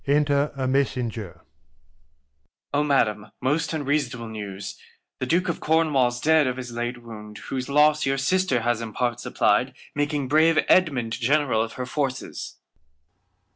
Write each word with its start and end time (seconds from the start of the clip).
Enter 0.07 0.51
a 0.55 0.67
Messenger. 0.67 1.33
Mess. 1.43 2.47
O 2.73 2.83
Madam, 2.83 3.27
most 3.39 3.71
unseasonable 3.71 4.29
News, 4.29 4.75
The 5.19 5.27
Duke 5.27 5.47
of 5.47 5.59
Cornwall's 5.59 6.19
dead 6.19 6.47
of 6.47 6.57
his 6.57 6.71
late 6.71 7.03
Wound, 7.03 7.37
Whose 7.37 7.69
Loss 7.69 8.07
your 8.07 8.17
Sister 8.17 8.61
has 8.61 8.81
in 8.81 8.93
Part 8.93 9.19
supply'd. 9.19 9.73
Making 9.93 10.27
brave 10.27 10.57
Edmund 10.67 11.11
General 11.13 11.61
of 11.61 11.73
her 11.73 11.85
Forces. 11.85 12.55